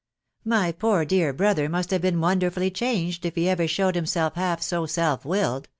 [0.43, 4.59] "My poor dear brother must have been wonderfully changed if he ever showed himself half
[4.59, 5.67] so self willed